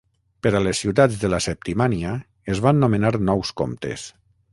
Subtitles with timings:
[0.45, 2.13] Per a les ciutats de la Septimània
[2.55, 4.09] es van nomenar nous comtes.